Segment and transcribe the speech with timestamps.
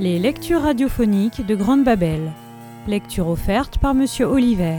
[0.00, 2.30] Les lectures radiophoniques de Grande Babel.
[2.86, 4.78] Lecture offerte par Monsieur Oliver.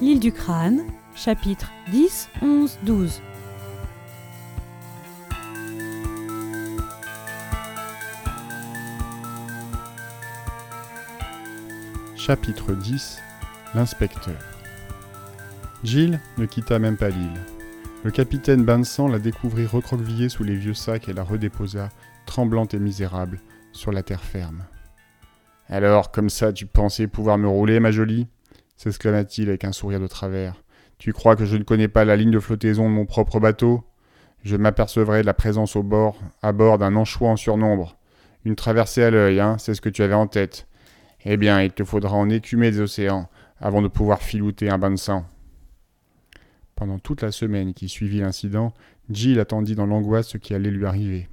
[0.00, 0.84] L'île du crâne,
[1.14, 3.20] chapitres 10, 11, 12.
[12.16, 13.18] Chapitre 10
[13.74, 14.38] L'inspecteur
[15.84, 17.28] Jill ne quitta même pas l'île.
[18.02, 21.90] Le capitaine Vincent la découvrit recroquevillée sous les vieux sacs et la redéposa,
[22.24, 24.64] tremblante et misérable, sur la terre ferme.
[25.68, 28.28] Alors, comme ça, tu pensais pouvoir me rouler, ma jolie?
[28.76, 30.62] s'exclama-t-il avec un sourire de travers.
[30.98, 33.84] Tu crois que je ne connais pas la ligne de flottaison de mon propre bateau?
[34.42, 37.96] Je m'apercevrai de la présence au bord, à bord d'un anchois en surnombre.
[38.44, 40.66] Une traversée à l'œil, hein, c'est ce que tu avais en tête.
[41.24, 43.28] Eh bien, il te faudra en écumer des océans
[43.60, 45.24] avant de pouvoir filouter un bain de sang.
[46.74, 48.74] Pendant toute la semaine qui suivit l'incident,
[49.08, 51.28] Jill attendit dans l'angoisse ce qui allait lui arriver.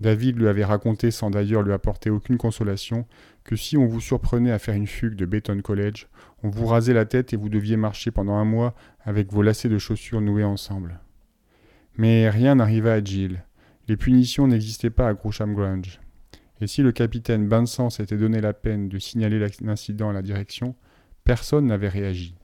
[0.00, 3.06] David lui avait raconté, sans d'ailleurs lui apporter aucune consolation,
[3.44, 6.06] que si on vous surprenait à faire une fugue de Beton College,
[6.42, 9.68] on vous rasait la tête et vous deviez marcher pendant un mois avec vos lacets
[9.68, 11.00] de chaussures noués ensemble.
[11.96, 13.44] Mais rien n'arriva à Jill.
[13.88, 16.00] Les punitions n'existaient pas à Grosham Grange.
[16.60, 20.76] Et si le capitaine Vincent s'était donné la peine de signaler l'incident à la direction,
[21.24, 22.36] personne n'avait réagi.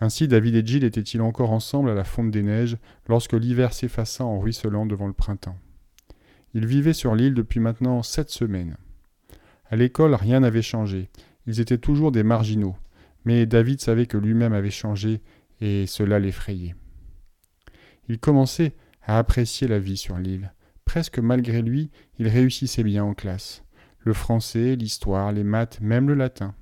[0.00, 2.76] Ainsi David et Jill étaient-ils encore ensemble à la fonte des neiges
[3.08, 5.56] lorsque l'hiver s'effaça en ruisselant devant le printemps?
[6.54, 8.76] Ils vivaient sur l'île depuis maintenant sept semaines.
[9.66, 11.10] À l'école, rien n'avait changé.
[11.46, 12.76] Ils étaient toujours des marginaux.
[13.24, 15.20] Mais David savait que lui-même avait changé
[15.60, 16.74] et cela l'effrayait.
[18.08, 20.52] Il commençait à apprécier la vie sur l'île.
[20.84, 23.64] Presque malgré lui, il réussissait bien en classe.
[24.00, 26.54] Le français, l'histoire, les maths, même le latin.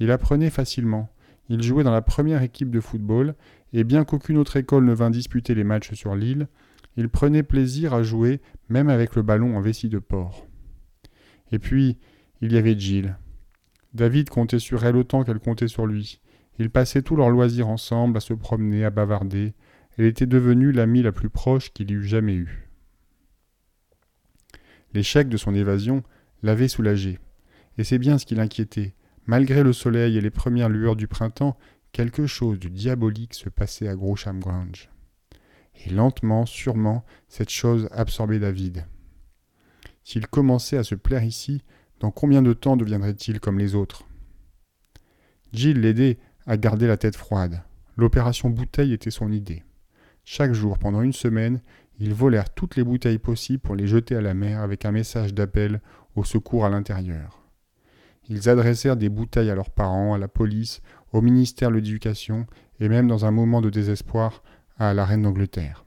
[0.00, 1.10] Il apprenait facilement.
[1.48, 3.34] Il jouait dans la première équipe de football,
[3.74, 6.48] et bien qu'aucune autre école ne vînt disputer les matchs sur l'île,
[6.96, 10.46] il prenait plaisir à jouer même avec le ballon en vessie de porc.
[11.50, 11.98] Et puis,
[12.40, 13.16] il y avait Jill.
[13.94, 16.20] David comptait sur elle autant qu'elle comptait sur lui.
[16.58, 19.54] Ils passaient tous leurs loisirs ensemble, à se promener, à bavarder.
[19.96, 22.68] Elle était devenue l'amie la plus proche qu'il eût jamais eue.
[24.94, 26.02] L'échec de son évasion
[26.42, 27.18] l'avait soulagé.
[27.78, 28.94] Et c'est bien ce qui l'inquiétait.
[29.26, 31.56] Malgré le soleil et les premières lueurs du printemps,
[31.92, 34.91] quelque chose de diabolique se passait à Grosham Grange.
[35.74, 38.86] Et lentement, sûrement, cette chose absorbait David.
[40.04, 41.62] S'il commençait à se plaire ici,
[42.00, 44.04] dans combien de temps deviendrait-il comme les autres?
[45.52, 47.62] Jill l'aidait à garder la tête froide.
[47.96, 49.62] L'opération bouteille était son idée.
[50.24, 51.60] Chaque jour, pendant une semaine,
[51.98, 55.34] ils volèrent toutes les bouteilles possibles pour les jeter à la mer avec un message
[55.34, 55.80] d'appel
[56.16, 57.42] au secours à l'intérieur.
[58.28, 60.80] Ils adressèrent des bouteilles à leurs parents, à la police,
[61.12, 62.46] au ministère de l'Éducation
[62.80, 64.42] et même dans un moment de désespoir
[64.78, 65.84] à la reine d'Angleterre.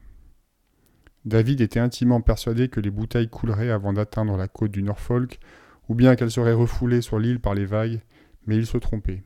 [1.24, 5.40] David était intimement persuadé que les bouteilles couleraient avant d'atteindre la côte du Norfolk,
[5.88, 8.00] ou bien qu'elles seraient refoulées sur l'île par les vagues,
[8.46, 9.24] mais il se trompait.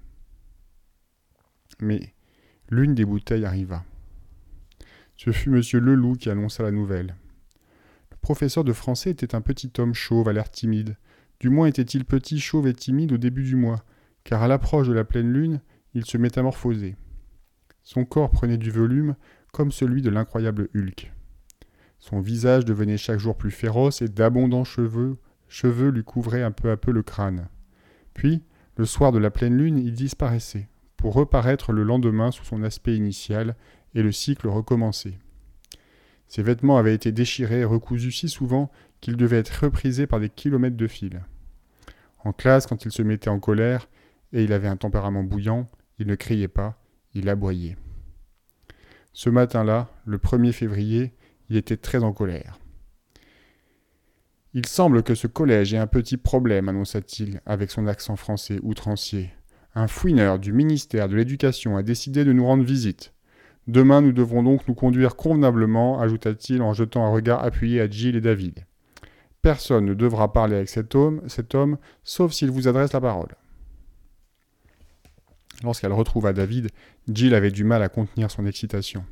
[1.80, 2.14] Mais
[2.70, 3.84] l'une des bouteilles arriva.
[5.16, 5.62] Ce fut M.
[5.84, 7.14] Leloup qui annonça la nouvelle.
[8.10, 10.96] Le professeur de français était un petit homme chauve à l'air timide,
[11.40, 13.84] du moins était-il petit, chauve et timide au début du mois,
[14.24, 15.60] car à l'approche de la pleine lune,
[15.94, 16.96] il se métamorphosait.
[17.82, 19.16] Son corps prenait du volume
[19.52, 21.12] comme celui de l'incroyable Hulk.
[21.98, 25.18] Son visage devenait chaque jour plus féroce et d'abondants cheveux,
[25.90, 27.48] lui couvraient un peu à peu le crâne.
[28.14, 28.42] Puis,
[28.76, 32.96] le soir de la pleine lune, il disparaissait, pour reparaître le lendemain sous son aspect
[32.96, 33.54] initial,
[33.94, 35.18] et le cycle recommençait.
[36.28, 40.30] Ses vêtements avaient été déchirés et recousus si souvent qu'il devait être reprisé par des
[40.30, 41.22] kilomètres de fil.
[42.24, 43.88] En classe, quand il se mettait en colère,
[44.32, 45.68] et il avait un tempérament bouillant,
[45.98, 46.80] il ne criait pas,
[47.14, 47.76] il aboyait.
[49.12, 51.12] Ce matin-là, le 1er février,
[51.48, 52.58] il était très en colère.
[54.54, 59.30] Il semble que ce collège ait un petit problème, annonça-t-il avec son accent français outrancier.
[59.74, 63.14] Un fouineur du ministère de l'Éducation a décidé de nous rendre visite.
[63.68, 68.16] Demain, nous devrons donc nous conduire convenablement, ajouta-t-il en jetant un regard appuyé à Jill
[68.16, 68.64] et David.
[69.42, 73.36] Personne ne devra parler avec cet homme, cet homme sauf s'il vous adresse la parole.
[75.62, 76.70] Lorsqu'elle retrouva David,
[77.08, 79.04] Jill avait du mal à contenir son excitation.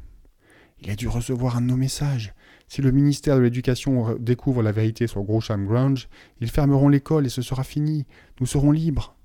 [0.80, 2.34] Il a dû recevoir un de nos messages.
[2.68, 6.08] Si le ministère de l'Éducation découvre la vérité sur Grosham Grange,
[6.40, 8.06] ils fermeront l'école et ce sera fini.
[8.40, 9.16] Nous serons libres.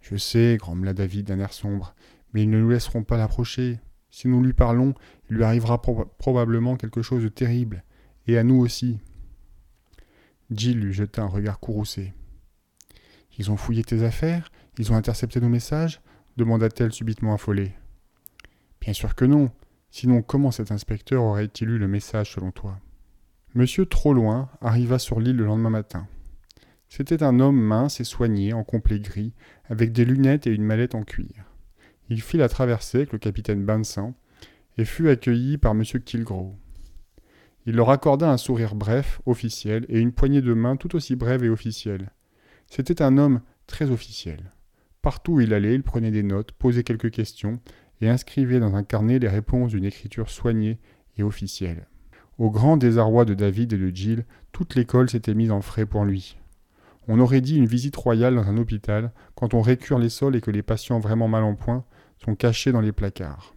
[0.00, 1.94] Je sais, grommela David d'un air sombre,
[2.32, 3.80] mais ils ne nous laisseront pas l'approcher.
[4.10, 4.94] Si nous lui parlons,
[5.30, 7.82] il lui arrivera probablement quelque chose de terrible,
[8.26, 9.00] et à nous aussi.
[10.50, 12.12] Jill lui jeta un regard courroucé.
[13.38, 14.52] Ils ont fouillé tes affaires?
[14.78, 16.00] Ils ont intercepté nos messages
[16.36, 17.72] demanda-t-elle subitement affolée.
[18.80, 19.50] Bien sûr que non.
[19.90, 22.80] Sinon, comment cet inspecteur aurait-il eu le message selon toi?
[23.54, 26.08] Monsieur Trop-Loin arriva sur l'île le lendemain matin.
[26.88, 29.32] C'était un homme mince et soigné, en complet gris,
[29.66, 31.44] avec des lunettes et une mallette en cuir.
[32.08, 34.14] Il fit la traversée avec le capitaine Vincent
[34.76, 35.84] et fut accueilli par M.
[35.84, 36.52] Kilgrew.
[37.66, 41.44] Il leur accorda un sourire bref, officiel, et une poignée de main tout aussi brève
[41.44, 42.10] et officielle.
[42.68, 44.52] C'était un homme très officiel.
[45.04, 47.60] Partout où il allait, il prenait des notes, posait quelques questions,
[48.00, 50.78] et inscrivait dans un carnet les réponses d'une écriture soignée
[51.18, 51.88] et officielle.
[52.38, 56.06] Au grand désarroi de David et de Jill, toute l'école s'était mise en frais pour
[56.06, 56.38] lui.
[57.06, 60.40] On aurait dit une visite royale dans un hôpital, quand on récure les sols et
[60.40, 61.84] que les patients vraiment mal en point
[62.24, 63.54] sont cachés dans les placards.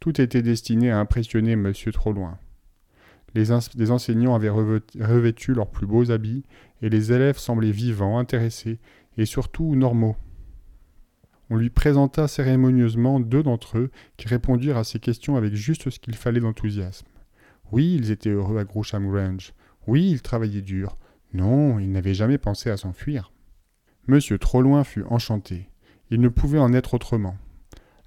[0.00, 2.40] Tout était destiné à impressionner Monsieur Trop-Loin.
[3.36, 3.44] Les,
[3.76, 6.42] les, enseignants avaient revêtu leurs plus beaux habits,
[6.82, 8.80] et les élèves semblaient vivants, intéressés,
[9.16, 10.16] et surtout normaux.
[11.48, 15.98] On lui présenta cérémonieusement deux d'entre eux qui répondirent à ses questions avec juste ce
[15.98, 17.06] qu'il fallait d'enthousiasme.
[17.72, 19.52] Oui, ils étaient heureux à Groucham Grange.
[19.86, 20.96] Oui, ils travaillaient dur.
[21.32, 23.32] Non, ils n'avaient jamais pensé à s'enfuir.
[24.08, 25.68] Monsieur Trop-Loin fut enchanté.
[26.10, 27.36] Il ne pouvait en être autrement.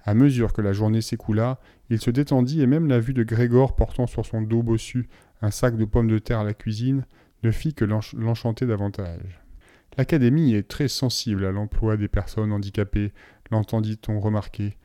[0.04, 1.60] À mesure que la journée s'écoula,
[1.90, 5.08] il se détendit et même la vue de Grégor portant sur son dos bossu
[5.42, 7.04] un sac de pommes de terre à la cuisine
[7.42, 9.40] ne fit que l'enchanter davantage.
[9.98, 13.12] L'Académie est très sensible à l'emploi des personnes handicapées,
[13.50, 14.76] l'entendit-on remarquer.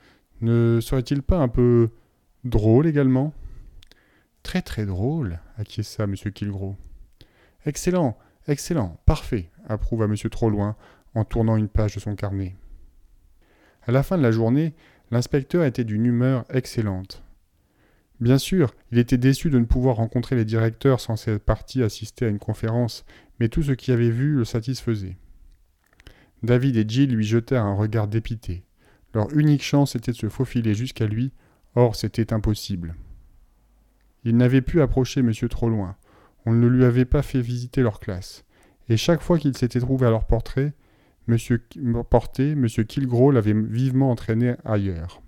[0.41, 1.89] Ne serait-il pas un peu
[2.43, 3.33] drôle également?
[4.43, 6.15] Très très drôle, acquiesça M.
[6.15, 6.75] Kilgrew.
[7.65, 8.17] Excellent,
[8.47, 10.15] excellent, parfait, approuva M.
[10.15, 10.75] Trop-Loin
[11.13, 12.55] en tournant une page de son carnet.
[13.87, 14.73] À la fin de la journée,
[15.11, 17.23] l'inspecteur était d'une humeur excellente.
[18.19, 22.25] Bien sûr, il était déçu de ne pouvoir rencontrer les directeurs sans être parti assister
[22.25, 23.05] à une conférence,
[23.39, 25.17] mais tout ce qu'il avait vu le satisfaisait.
[26.43, 28.63] David et Jill lui jetèrent un regard dépité.
[29.13, 31.31] Leur unique chance était de se faufiler jusqu'à lui,
[31.75, 32.95] or c'était impossible.
[34.25, 35.95] Ils n'avaient pu approcher monsieur trop loin.
[36.45, 38.43] On ne lui avait pas fait visiter leur classe.
[38.89, 40.73] Et chaque fois qu'ils s'étaient trouvés à leur portrait,
[41.27, 41.63] monsieur
[42.09, 45.21] porté, monsieur Kilgrew l'avait vivement entraîné ailleurs.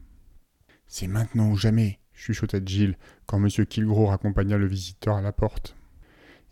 [0.88, 3.50] C'est maintenant ou jamais, chuchota Jill quand M.
[3.66, 5.77] Kilgrew raccompagna le visiteur à la porte.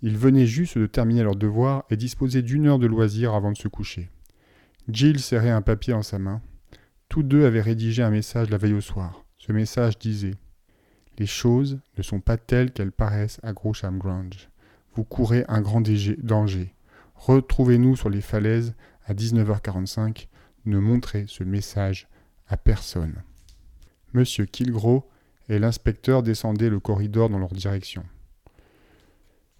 [0.02, 3.58] Ils venaient juste de terminer leur devoir et disposaient d'une heure de loisir avant de
[3.58, 4.10] se coucher.
[4.88, 6.42] Jill serrait un papier en sa main.
[7.10, 9.26] Tous deux avaient rédigé un message la veille au soir.
[9.38, 10.36] Ce message disait
[11.18, 14.50] Les choses ne sont pas telles qu'elles paraissent à Grosham Grange.
[14.94, 16.74] Vous courez un grand danger.
[17.16, 18.76] Retrouvez-nous sur les falaises
[19.06, 20.28] à 19h45.
[20.66, 22.08] Ne montrez ce message
[22.48, 23.24] à personne.
[24.14, 25.02] Monsieur Kilgrew
[25.50, 28.04] et l'inspecteur descendaient le corridor dans leur direction.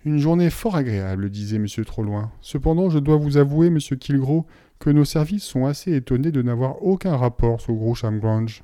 [0.06, 1.66] Une journée fort agréable, disait M.
[1.84, 2.32] Trop-Loin.
[2.40, 4.46] Cependant, je dois vous avouer, monsieur Kilgrew,
[4.78, 8.64] que nos services sont assez étonnés de n'avoir aucun rapport sur Groucham Grange.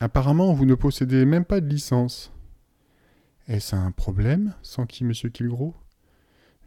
[0.00, 2.32] Apparemment, vous ne possédez même pas de licence.
[3.46, 4.54] Est-ce un problème?
[4.62, 5.12] s'enquit M.
[5.12, 5.74] Kilgrew.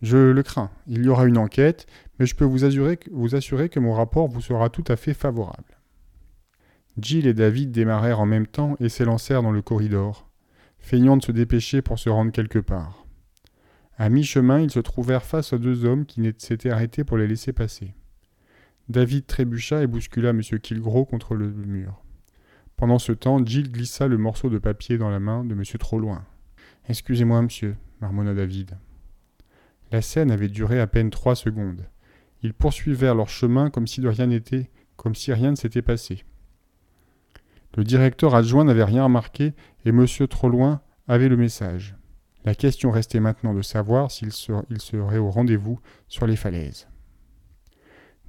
[0.04, 0.70] Je le crains.
[0.86, 1.88] Il y aura une enquête,
[2.20, 5.16] mais je peux vous assurer, vous assurer que mon rapport vous sera tout à fait
[5.16, 5.80] favorable.
[7.02, 10.30] Jill et David démarrèrent en même temps et s'élancèrent dans le corridor,
[10.78, 13.09] feignant de se dépêcher pour se rendre quelque part.
[14.00, 17.52] À mi-chemin, ils se trouvèrent face à deux hommes qui s'étaient arrêtés pour les laisser
[17.52, 17.94] passer.
[18.88, 20.42] David trébucha et bouscula M.
[20.42, 22.02] Kilgrew contre le mur.
[22.78, 25.64] Pendant ce temps, Jill glissa le morceau de papier dans la main de M.
[25.78, 26.24] Trop-Loin.
[26.88, 28.78] Excusez-moi, monsieur, marmonna David.
[29.92, 31.86] La scène avait duré à peine trois secondes.
[32.42, 36.24] Ils poursuivèrent leur chemin comme si de rien n'était, comme si rien ne s'était passé.
[37.76, 39.54] Le directeur adjoint n'avait rien remarqué
[39.84, 40.06] et M.
[40.30, 41.98] Trop-Loin avait le message.
[42.50, 46.88] La question restait maintenant de savoir s'il serait au rendez-vous sur les falaises.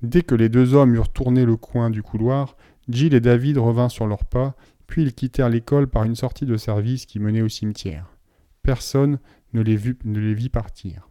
[0.02, 2.54] Dès que les deux hommes eurent tourné le coin du couloir,
[2.90, 4.54] Jill et David revinrent sur leurs pas,
[4.86, 8.14] puis ils quittèrent l'école par une sortie de service qui menait au cimetière.
[8.62, 9.20] Personne
[9.54, 11.08] ne les, vit partir.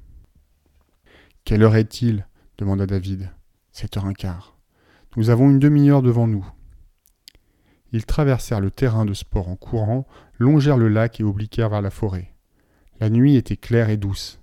[1.45, 2.27] Quelle heure est-il?
[2.59, 3.31] demanda David.
[3.71, 4.55] Sept heures un quart.
[5.17, 6.47] Nous avons une demi-heure devant nous.
[7.91, 10.05] Ils traversèrent le terrain de sport en courant,
[10.37, 12.35] longèrent le lac et obliquèrent vers la forêt.
[12.99, 14.41] La nuit était claire et douce.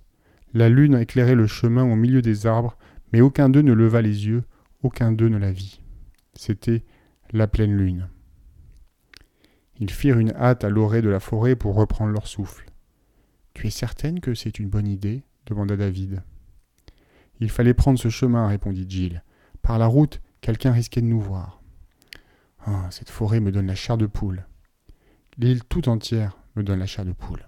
[0.53, 2.77] La lune éclairait le chemin au milieu des arbres
[3.13, 4.43] mais aucun d'eux ne leva les yeux,
[4.83, 5.81] aucun d'eux ne la vit.
[6.33, 6.83] C'était
[7.31, 8.09] la pleine lune.
[9.79, 12.65] Ils firent une hâte à l'orée de la forêt pour reprendre leur souffle.
[13.53, 15.23] Tu es certaine que c'est une bonne idée?
[15.45, 16.23] demanda David.
[17.39, 19.23] Il fallait prendre ce chemin, répondit Jill.
[19.61, 21.61] Par la route, quelqu'un risquait de nous voir.
[22.65, 24.45] Ah, cette forêt me donne la chair de poule.
[25.37, 27.46] L'île tout entière me donne la chair de poule.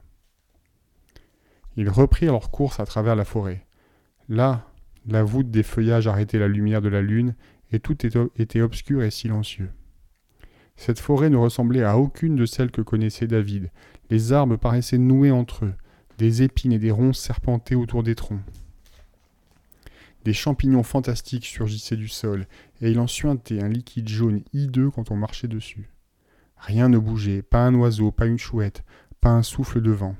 [1.80, 3.66] Ils reprirent leur course à travers la forêt.
[4.28, 4.68] Là,
[5.08, 7.36] la voûte des feuillages arrêtait la lumière de la lune,
[7.72, 9.70] et tout était obscur et silencieux.
[10.76, 13.72] Cette forêt ne ressemblait à aucune de celles que connaissait David.
[14.10, 15.74] Les arbres paraissaient noués entre eux,
[16.18, 18.42] des épines et des ronces serpentaient autour des troncs.
[20.26, 22.48] Des champignons fantastiques surgissaient du sol,
[22.82, 25.90] et il en suintait un liquide jaune hideux quand on marchait dessus.
[26.58, 28.84] Rien ne bougeait, pas un oiseau, pas une chouette,
[29.22, 30.18] pas un souffle de vent.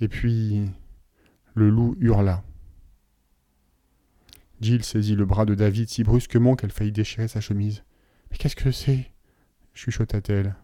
[0.00, 0.70] Et puis,
[1.54, 2.42] le loup hurla.
[4.60, 7.82] Jill saisit le bras de David si brusquement qu'elle faillit déchirer sa chemise.
[8.30, 9.10] Mais qu'est-ce que c'est?
[9.74, 10.56] chuchota-t-elle.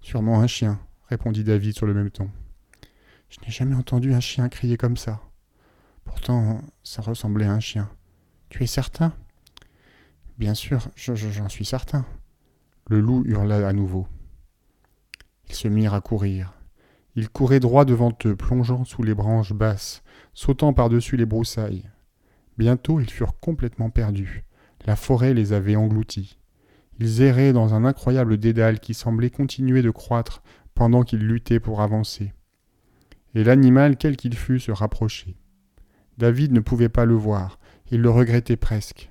[0.00, 0.78] Sûrement un chien,
[1.08, 2.30] répondit David sur le même ton.
[3.30, 5.20] Je n'ai jamais entendu un chien crier comme ça.
[6.04, 7.90] Pourtant, ça ressemblait à un chien.
[8.50, 9.14] Tu es certain
[10.36, 12.04] Bien sûr, j'en suis certain.
[12.88, 14.06] Le loup hurla à nouveau.
[15.48, 16.52] Ils se mirent à courir.
[17.16, 20.02] Ils couraient droit devant eux, plongeant sous les branches basses,
[20.32, 21.88] sautant par-dessus les broussailles.
[22.58, 24.44] Bientôt ils furent complètement perdus.
[24.86, 26.38] La forêt les avait engloutis.
[26.98, 30.42] Ils erraient dans un incroyable dédale qui semblait continuer de croître
[30.74, 32.32] pendant qu'ils luttaient pour avancer.
[33.34, 35.36] Et l'animal, quel qu'il fût, se rapprochait.
[36.18, 37.58] David ne pouvait pas le voir,
[37.90, 39.10] il le regrettait presque,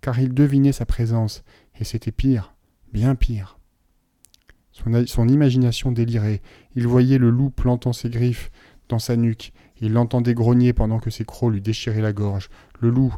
[0.00, 1.42] car il devinait sa présence,
[1.78, 2.54] et c'était pire,
[2.92, 3.58] bien pire.
[4.72, 6.40] Son, imagination délirait,
[6.74, 8.50] il voyait le loup plantant ses griffes
[8.88, 12.50] dans sa nuque, il l'entendait grogner pendant que ses crocs lui déchiraient la gorge.
[12.80, 13.14] Le loup.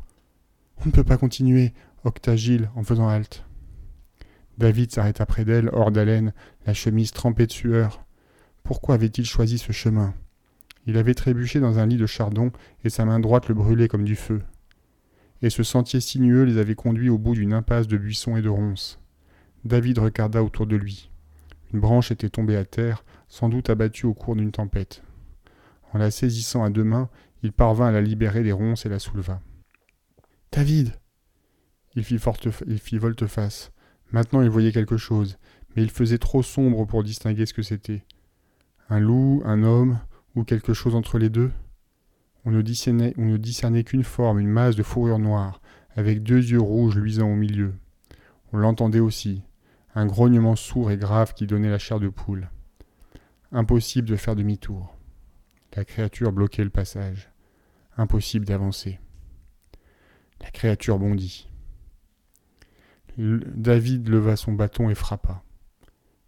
[0.78, 1.72] On ne peut pas continuer,
[2.04, 3.44] octa Gilles en faisant halte.
[4.56, 6.32] David s'arrêta près d'elle, hors d'haleine,
[6.64, 8.04] la chemise trempée de sueur.
[8.62, 10.14] Pourquoi avait-il choisi ce chemin?
[10.86, 12.52] Il avait trébuché dans un lit de chardon,
[12.84, 14.42] et sa main droite le brûlait comme du feu.
[15.42, 18.48] Et ce sentier sinueux les avait conduits au bout d'une impasse de buissons et de
[18.48, 19.00] ronces.
[19.64, 21.10] David regarda autour de lui.
[21.74, 25.02] Une branche était tombée à terre, sans doute abattue au cours d'une tempête.
[25.92, 27.10] En la saisissant à deux mains,
[27.42, 29.40] il parvint à la libérer des ronces et la souleva.
[30.52, 30.92] David
[31.96, 32.18] il fit,
[32.96, 33.72] volte-face.
[34.12, 35.36] Maintenant il voyait quelque chose,
[35.74, 38.04] mais il faisait trop sombre pour distinguer ce que c'était.
[38.88, 39.98] Un loup, un homme,
[40.36, 41.50] ou quelque chose entre les deux?
[42.44, 45.60] On ne discernait qu'une forme, une masse de fourrure noire,
[45.96, 47.74] avec deux yeux rouges luisant au milieu.
[48.52, 49.42] On l'entendait aussi,
[49.94, 52.50] un grognement sourd et grave qui donnait la chair de poule.
[53.52, 54.96] Impossible de faire demi-tour.
[55.76, 57.30] La créature bloquait le passage.
[57.96, 58.98] Impossible d'avancer.
[60.40, 61.48] La créature bondit.
[63.16, 65.44] David leva son bâton et frappa.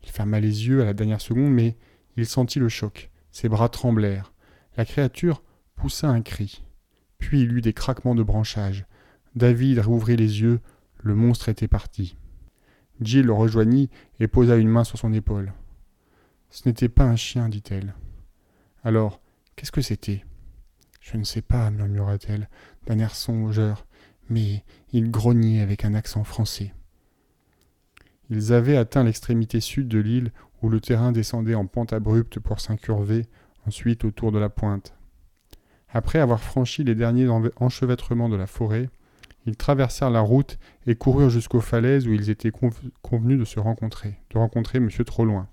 [0.05, 1.77] Il ferma les yeux à la dernière seconde, mais
[2.17, 3.11] il sentit le choc.
[3.33, 4.33] Ses bras tremblèrent.
[4.77, 5.43] La créature
[5.75, 6.63] poussa un cri.
[7.19, 8.87] Puis il eut des craquements de branchages.
[9.35, 10.61] David rouvrit les yeux.
[10.99, 12.17] Le monstre était parti.
[13.01, 15.53] Jill le rejoignit et posa une main sur son épaule.
[16.51, 17.95] Ce n'était pas un chien, dit-elle.
[18.85, 19.21] Alors,
[19.55, 20.25] qu'est-ce que c'était?
[21.01, 22.49] Je ne sais pas, murmura-t-elle,
[22.87, 23.87] d'un air songeur,
[24.29, 26.73] mais il grognait avec un accent français.
[28.31, 32.61] Ils avaient atteint l'extrémité sud de l'île où le terrain descendait en pente abrupte pour
[32.61, 33.27] s'incurver
[33.67, 34.95] ensuite autour de la pointe.
[35.89, 38.91] Après avoir franchi les derniers enchevêtrements de la forêt,
[39.47, 42.53] ils traversèrent la route et coururent jusqu'aux falaises où ils étaient
[43.03, 44.91] convenus de se rencontrer, de rencontrer M.
[44.91, 45.49] Troloin.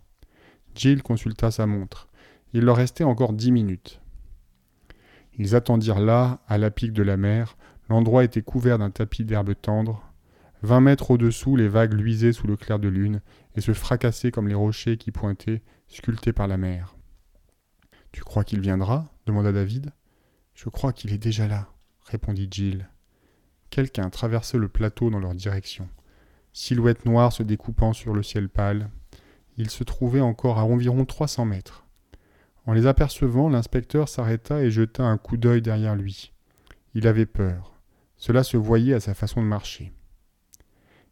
[0.76, 2.10] Jill consulta sa montre.
[2.54, 4.02] Il leur restait encore dix minutes.
[5.38, 7.56] Ils attendirent là, à la pique de la mer.
[7.90, 10.04] L'endroit était couvert d'un tapis d'herbes tendres.
[10.64, 13.22] Vingt mètres au-dessous, les vagues luisaient sous le clair de lune
[13.56, 16.96] et se fracassaient comme les rochers qui pointaient, sculptés par la mer.
[18.12, 19.12] Tu crois qu'il viendra?
[19.26, 19.92] demanda David.
[20.54, 21.68] Je crois qu'il est déjà là,
[22.06, 22.88] répondit Jill.
[23.74, 25.90] Quelqu'un traversait le plateau dans leur direction.
[26.52, 28.92] Silhouette noire se découpant sur le ciel pâle.
[29.58, 31.84] Ils se trouvaient encore à environ trois cents mètres.
[32.68, 36.34] En les apercevant, l'inspecteur s'arrêta et jeta un coup d'œil derrière lui.
[36.94, 37.74] Il avait peur.
[38.16, 39.92] Cela se voyait à sa façon de marcher.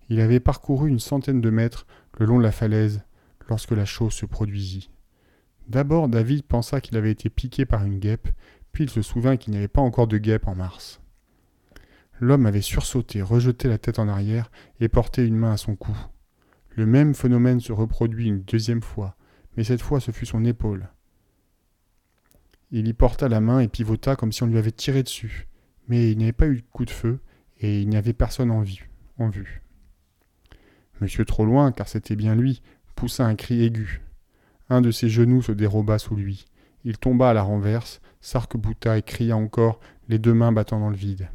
[0.10, 1.88] Il avait parcouru une centaine de mètres
[2.20, 3.02] le long de la falaise
[3.50, 4.92] lorsque la chose se produisit.
[5.68, 8.28] D'abord, David pensa qu'il avait été piqué par une guêpe,
[8.72, 11.01] puis il se souvint qu'il n'y avait pas encore de guêpe en mars.
[12.22, 15.98] L'homme avait sursauté, rejeté la tête en arrière et porté une main à son cou.
[16.70, 19.18] Le même phénomène se reproduit une deuxième fois,
[19.58, 20.88] mais cette fois ce fut son épaule.
[22.70, 25.48] Il y porta la main et pivota comme si on lui avait tiré dessus,
[25.88, 27.20] mais il n'y avait pas eu de coup de feu
[27.60, 28.92] et il n'y avait personne en vue.
[29.18, 29.64] En vue.
[31.02, 32.62] Monsieur trop loin, car c'était bien lui,
[32.96, 34.02] poussa un cri aigu.
[34.70, 36.46] Un de ses genoux se déroba sous lui.
[36.84, 40.96] Il tomba à la renverse, s'arc-bouta et cria encore, les deux mains battant dans le
[40.96, 41.28] vide.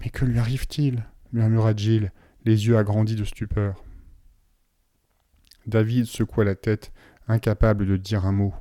[0.00, 1.04] Mais que lui arrive-t-il?
[1.32, 2.12] murmura Jill,
[2.44, 3.84] les yeux agrandis de stupeur.
[5.66, 6.92] David secoua la tête,
[7.28, 8.54] incapable de dire un mot.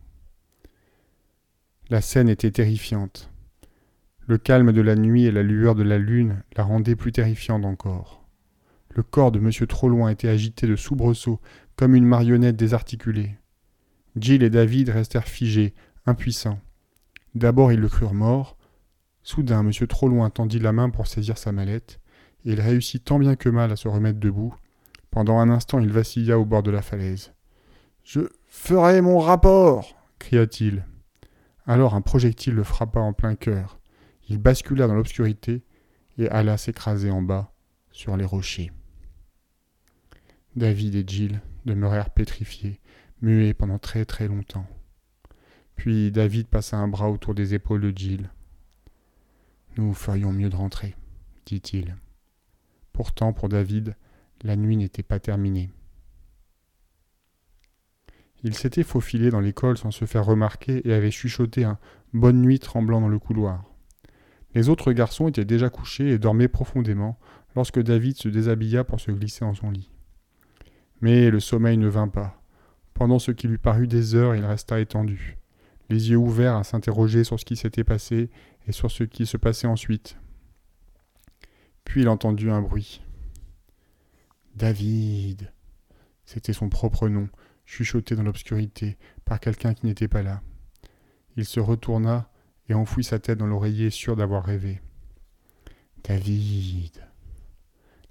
[1.90, 3.32] La scène était terrifiante.
[4.28, 7.66] Le calme de la nuit et la lueur de la lune la rendaient plus terrifiante
[7.66, 8.24] encore.
[8.92, 9.50] Le corps de M.
[9.66, 11.40] Troloin était agité de soubresauts,
[11.76, 13.32] comme une marionnette désarticulée.
[14.16, 15.74] Jill et David restèrent figés,
[16.06, 16.60] impuissants.
[17.34, 18.58] D'abord ils le crurent mort,
[19.30, 19.72] Soudain, M.
[19.86, 22.00] Trop-Loin tendit la main pour saisir sa mallette,
[22.46, 24.56] et il réussit tant bien que mal à se remettre debout.
[25.12, 27.32] Pendant un instant, il vacilla au bord de la falaise.
[28.04, 30.84] Je ferai mon rapport cria-t-il.
[31.68, 33.80] Alors un projectile le frappa en plein cœur.
[34.30, 35.64] Il bascula dans l'obscurité
[36.18, 37.54] et alla s'écraser en bas,
[37.92, 38.72] sur les rochers.
[40.56, 42.80] David et Jill demeurèrent pétrifiés,
[43.22, 44.66] muets pendant très très longtemps.
[45.76, 48.32] Puis David passa un bras autour des épaules de Jill.
[49.80, 50.94] Nous ferions mieux de rentrer,
[51.46, 51.96] dit-il.
[52.92, 53.96] Pourtant, pour David,
[54.42, 55.70] la nuit n'était pas terminée.
[58.44, 61.80] Il s'était faufilé dans l'école sans se faire remarquer et avait chuchoté un
[62.12, 63.64] Bonne nuit tremblant dans le couloir.
[64.54, 67.18] Les autres garçons étaient déjà couchés et dormaient profondément
[67.56, 69.90] lorsque David se déshabilla pour se glisser dans son lit.
[71.00, 72.44] Mais le sommeil ne vint pas.
[72.94, 75.38] Pendant ce qui lui parut des heures, il resta étendu,
[75.90, 78.30] les yeux ouverts à s'interroger sur ce qui s'était passé
[78.70, 80.16] et sur ce qui se passait ensuite.
[81.84, 83.02] Puis il entendit un bruit.
[84.56, 85.52] David.
[86.24, 87.30] C'était son propre nom,
[87.66, 90.44] chuchoté dans l'obscurité par quelqu'un qui n'était pas là.
[91.36, 92.30] Il se retourna
[92.68, 94.82] et enfouit sa tête dans l'oreiller sûr d'avoir rêvé.
[96.04, 97.08] David.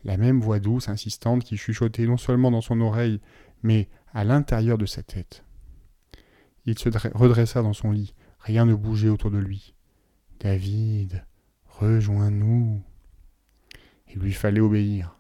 [0.02, 3.20] La même voix douce, insistante, qui chuchotait non seulement dans son oreille,
[3.62, 5.44] mais à l'intérieur de sa tête.
[6.66, 8.14] Il se redressa dans son lit.
[8.40, 9.74] Rien ne bougeait autour de lui.
[10.40, 11.24] David,
[11.66, 12.82] rejoins-nous.
[14.14, 15.16] Il lui fallait obéir.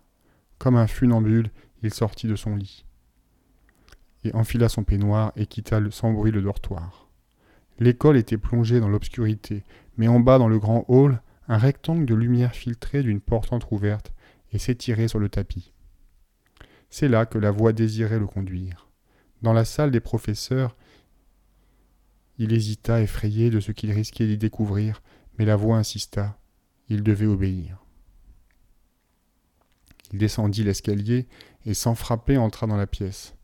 [0.58, 1.50] Comme un funambule,
[1.82, 2.84] il sortit de son lit
[4.24, 7.08] et enfila son peignoir et quitta sans bruit le dortoir.
[7.78, 9.64] L'école était plongée dans l'obscurité,
[9.96, 14.12] mais en bas dans le grand hall, un rectangle de lumière filtrait d'une porte entr'ouverte
[14.52, 15.72] et s'étirait sur le tapis.
[16.90, 18.88] C'est là que la voix désirait le conduire.
[19.42, 20.76] Dans la salle des professeurs,
[22.38, 25.02] il hésita effrayé de ce qu'il risquait d'y découvrir,
[25.38, 26.38] mais la voix insista.
[26.88, 27.84] Il devait obéir.
[30.12, 31.28] Il descendit l'escalier
[31.66, 33.34] et sans frapper entra dans la pièce.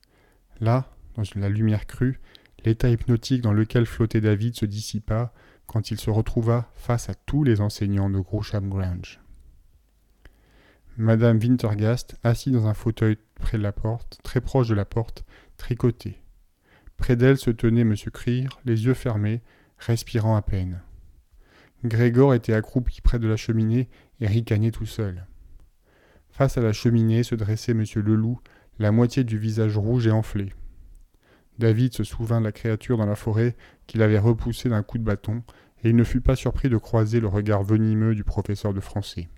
[0.61, 2.21] Là, dans la lumière crue,
[2.65, 5.35] l'état hypnotique dans lequel flottait David se dissipa
[5.67, 9.21] quand il se retrouva face à tous les enseignants de Groucham Grange.
[10.97, 15.25] Madame Wintergast, assise dans un fauteuil près de la porte, très proche de la porte,
[15.57, 16.24] tricotait.
[16.97, 17.95] Près d'elle se tenait M.
[18.13, 19.43] Creer, les yeux fermés,
[19.79, 20.81] respirant à peine.
[21.85, 23.89] Grégor était accroupi près de la cheminée
[24.21, 25.27] et ricanait tout seul.
[26.31, 27.85] Face à la cheminée se dressait M.
[27.97, 28.41] Leloup,
[28.79, 30.53] la moitié du visage rouge et enflé.
[31.59, 35.05] David se souvint de la créature dans la forêt qu'il avait repoussée d'un coup de
[35.05, 35.43] bâton,
[35.83, 39.29] et il ne fut pas surpris de croiser le regard venimeux du professeur de français.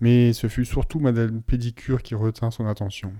[0.00, 3.12] Mais ce fut surtout Madame Pédicure qui retint son attention.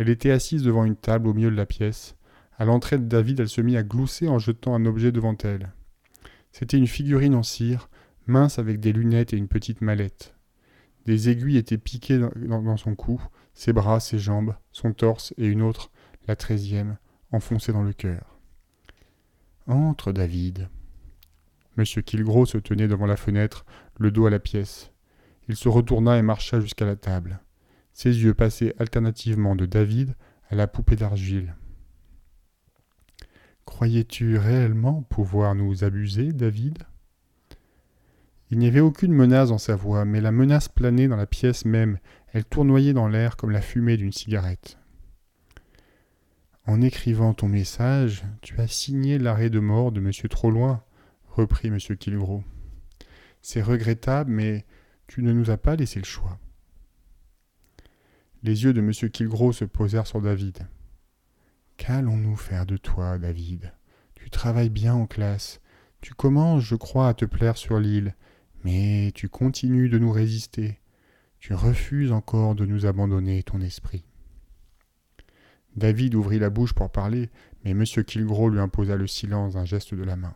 [0.00, 2.16] Elle était assise devant une table au milieu de la pièce.
[2.56, 5.74] À l'entrée de David, elle se mit à glousser en jetant un objet devant elle.
[6.52, 7.90] C'était une figurine en cire,
[8.26, 10.34] mince avec des lunettes et une petite mallette.
[11.04, 15.60] Des aiguilles étaient piquées dans, son cou, ses bras, ses jambes, son torse et une
[15.60, 15.90] autre,
[16.28, 16.96] la treizième,
[17.30, 18.38] enfoncée dans le cœur.
[19.66, 20.70] Entre, David.
[21.76, 23.66] Monsieur Kilgro se tenait devant la fenêtre,
[23.98, 24.92] le dos à la pièce.
[25.46, 27.42] Il se retourna et marcha jusqu'à la table.
[27.92, 30.14] Ses yeux passaient alternativement de David
[30.48, 31.54] à la poupée d'argile.
[33.64, 36.78] Croyais-tu réellement pouvoir nous abuser, David?
[38.50, 41.64] Il n'y avait aucune menace dans sa voix, mais la menace planait dans la pièce
[41.64, 41.98] même,
[42.32, 44.76] elle tournoyait dans l'air comme la fumée d'une cigarette.
[46.66, 50.10] En écrivant ton message, tu as signé l'arrêt de mort de M.
[50.28, 50.82] Troloin,
[51.28, 51.78] reprit M.
[51.78, 52.42] Kilgro.
[53.40, 54.66] C'est regrettable, mais
[55.06, 56.38] tu ne nous as pas laissé le choix.
[58.42, 58.92] Les yeux de M.
[59.10, 60.66] Kilgro se posèrent sur David.
[61.76, 63.72] Qu'allons-nous faire de toi, David?
[64.14, 65.60] Tu travailles bien en classe.
[66.00, 68.14] Tu commences, je crois, à te plaire sur l'île.
[68.64, 70.80] Mais tu continues de nous résister,
[71.38, 74.04] tu refuses encore de nous abandonner ton esprit.
[75.76, 77.30] David ouvrit la bouche pour parler,
[77.64, 77.84] mais M.
[77.84, 80.34] Kilgro lui imposa le silence d'un geste de la main.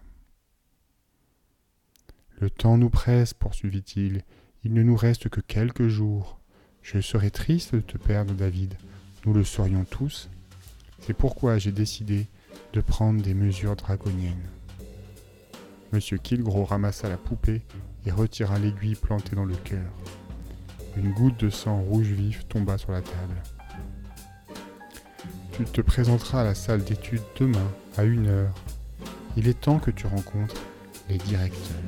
[2.41, 4.23] Le temps nous presse, poursuivit-il,
[4.63, 6.41] il ne nous reste que quelques jours.
[6.85, 8.75] Je serais triste de te perdre, David,
[9.25, 10.29] nous le serions tous.
[11.01, 12.27] C'est pourquoi j'ai décidé
[12.75, 14.51] de prendre des mesures draconiennes.
[15.95, 16.01] M.
[16.23, 17.63] Kilgro ramassa la poupée
[18.05, 19.91] et retira l'aiguille plantée dans le cœur.
[20.99, 23.43] Une goutte de sang rouge vif tomba sur la table.
[25.53, 28.55] Tu te présenteras à la salle d'études demain à une heure.
[29.39, 30.61] Il est temps que tu rencontres
[31.09, 31.81] les directeurs.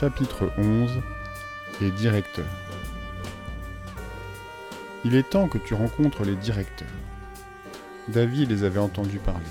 [0.00, 0.92] Chapitre 11
[1.82, 2.46] Les directeurs.
[5.04, 6.88] Il est temps que tu rencontres les directeurs.
[8.08, 9.44] David les avait entendus parler.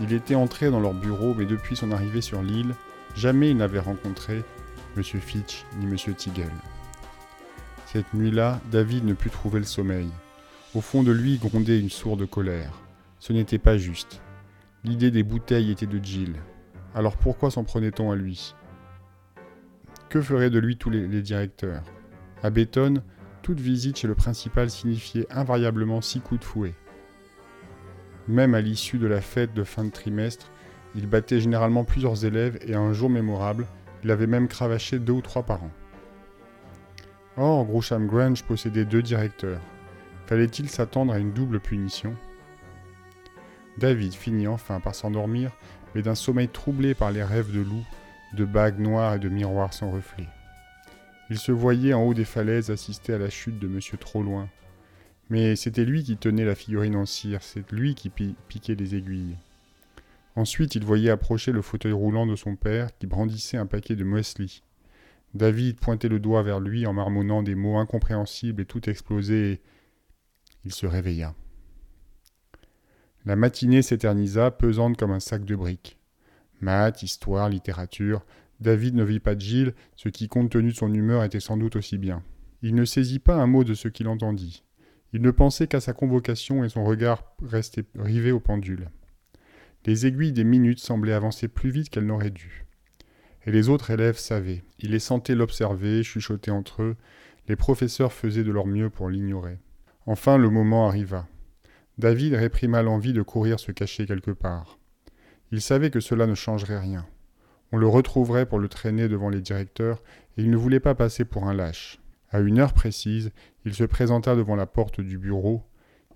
[0.00, 2.74] Il était entré dans leur bureau, mais depuis son arrivée sur l'île,
[3.14, 4.42] jamais il n'avait rencontré
[4.96, 5.04] M.
[5.04, 5.96] Fitch ni M.
[6.16, 6.50] Tiggle.
[7.86, 10.08] Cette nuit-là, David ne put trouver le sommeil.
[10.74, 12.72] Au fond de lui grondait une sourde colère.
[13.20, 14.20] Ce n'était pas juste.
[14.82, 16.34] L'idée des bouteilles était de Jill.
[16.92, 18.56] Alors pourquoi s'en prenait-on à lui?
[20.12, 21.82] Que feraient de lui tous les, directeurs?
[22.42, 23.02] À Béton,
[23.40, 26.74] toute visite chez le principal signifiait invariablement six coups de fouet.
[28.28, 30.50] Même à l'issue de la fête de fin de trimestre,
[30.94, 33.66] il battait généralement plusieurs élèves et un jour mémorable,
[34.04, 35.70] il avait même cravaché deux ou trois par an.
[37.38, 39.62] Or, Groucham Grange possédait deux directeurs.
[40.26, 42.14] Fallait-il s'attendre à une double punition?
[43.78, 45.52] David finit enfin par s'endormir,
[45.94, 47.86] mais d'un sommeil troublé par les rêves de loups,
[48.34, 50.28] de bagues noires et de miroirs sans reflet.
[51.30, 54.48] Il se voyait en haut des falaises assister à la chute de Monsieur Trop Loin.
[55.30, 59.38] Mais c'était lui qui tenait la figurine en cire, c'est lui qui piquait les aiguilles.
[60.36, 64.04] Ensuite, il voyait approcher le fauteuil roulant de son père qui brandissait un paquet de
[64.04, 64.62] muesli.
[65.34, 69.62] David pointait le doigt vers lui en marmonnant des mots incompréhensibles et tout explosé.
[70.64, 71.34] Il se réveilla.
[73.24, 75.98] La matinée s'éternisa, pesante comme un sac de briques.
[76.62, 78.24] Maths, histoire, littérature.
[78.60, 81.56] David ne vit pas de Gilles, ce qui, compte tenu de son humeur, était sans
[81.56, 82.22] doute aussi bien.
[82.62, 84.64] Il ne saisit pas un mot de ce qu'il entendit.
[85.12, 88.88] Il ne pensait qu'à sa convocation et son regard restait rivé au pendule.
[89.84, 92.64] Les aiguilles des minutes semblaient avancer plus vite qu'elles n'auraient dû.
[93.44, 94.62] Et les autres élèves savaient.
[94.78, 96.96] Il les sentait l'observer, chuchoter entre eux.
[97.48, 99.58] Les professeurs faisaient de leur mieux pour l'ignorer.
[100.06, 101.26] Enfin, le moment arriva.
[101.98, 104.78] David réprima l'envie de courir se cacher quelque part.
[105.52, 107.06] Il savait que cela ne changerait rien.
[107.70, 110.02] On le retrouverait pour le traîner devant les directeurs,
[110.36, 112.00] et il ne voulait pas passer pour un lâche.
[112.30, 113.30] À une heure précise,
[113.66, 115.62] il se présenta devant la porte du bureau.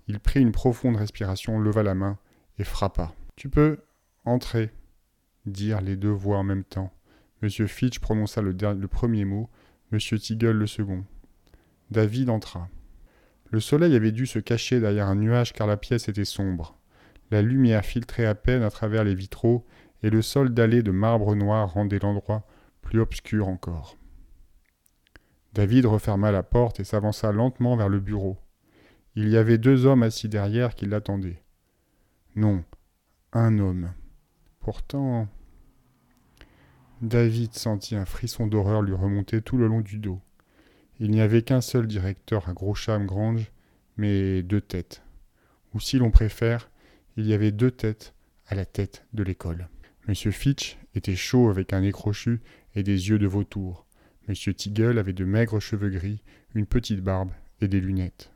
[0.07, 2.17] Il prit une profonde respiration, leva la main
[2.57, 3.13] et frappa.
[3.35, 3.77] Tu peux
[4.25, 4.71] entrer,
[5.45, 6.91] dirent les deux voix en même temps.
[7.43, 9.49] Monsieur Fitch prononça le, premier mot,
[9.91, 11.05] Monsieur Tiggle le second.
[11.91, 12.67] David entra.
[13.51, 16.76] Le soleil avait dû se cacher derrière un nuage car la pièce était sombre.
[17.31, 19.65] La lumière filtrait à peine à travers les vitraux
[20.03, 22.45] et le sol dallé de marbre noir rendait l'endroit
[22.81, 23.97] plus obscur encore.
[25.53, 28.37] David referma la porte et s'avança lentement vers le bureau.
[29.15, 31.41] Il y avait deux hommes assis derrière qui l'attendaient.
[32.35, 32.63] Non,
[33.33, 33.91] un homme.
[34.59, 35.27] Pourtant.
[37.01, 40.21] David sentit un frisson d'horreur lui remonter tout le long du dos.
[40.99, 43.51] Il n'y avait qu'un seul directeur à Grosham Grange,
[43.97, 45.03] mais deux têtes.
[45.73, 46.69] Ou si l'on préfère,
[47.17, 48.13] il y avait deux têtes
[48.45, 49.69] à la tête de l'école.
[50.07, 52.41] Monsieur Fitch était chaud avec un nez crochu
[52.75, 53.87] et des yeux de vautour.
[54.27, 56.21] Monsieur Tiggle avait de maigres cheveux gris,
[56.53, 58.31] une petite barbe et des lunettes.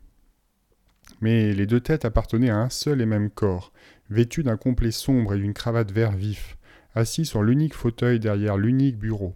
[1.22, 3.72] Mais les deux têtes appartenaient à un seul et même corps,
[4.10, 6.58] vêtu d'un complet sombre et d'une cravate vert vif,
[6.96, 9.36] assis sur l'unique fauteuil derrière l'unique bureau.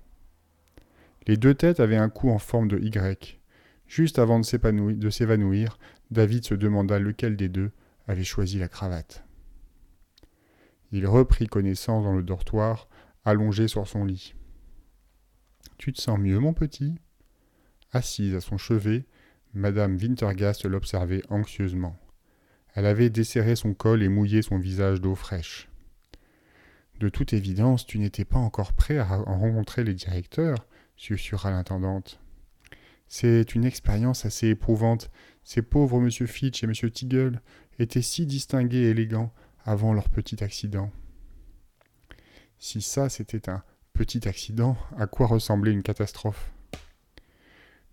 [1.27, 3.39] Les deux têtes avaient un cou en forme de Y.
[3.87, 5.77] Juste avant de s'évanouir,
[6.09, 7.69] David se demanda lequel des deux
[8.07, 9.24] avait choisi la cravate.
[10.91, 12.87] Il reprit connaissance dans le dortoir,
[13.23, 14.35] allongé sur son lit.
[15.77, 16.95] Tu te sens mieux, mon petit?
[17.91, 19.05] Assise à son chevet,
[19.53, 21.97] Madame Wintergast l'observait anxieusement.
[22.73, 25.69] Elle avait desserré son col et mouillé son visage d'eau fraîche.
[26.99, 32.21] De toute évidence, tu n'étais pas encore prêt à rencontrer les directeurs, susurra l'intendante.
[33.07, 35.11] C'est une expérience assez éprouvante.
[35.43, 36.09] Ces pauvres M.
[36.09, 36.73] Fitch et M.
[36.91, 37.41] Tiggle
[37.79, 39.33] étaient si distingués et élégants
[39.65, 40.91] avant leur petit accident.
[42.59, 46.51] Si ça, c'était un petit accident, à quoi ressemblait une catastrophe?